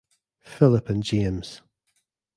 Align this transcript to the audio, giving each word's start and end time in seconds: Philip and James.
Philip 0.39 0.89
and 0.89 1.03
James. 1.03 1.61